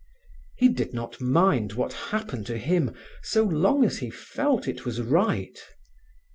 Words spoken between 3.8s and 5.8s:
as he felt it was right.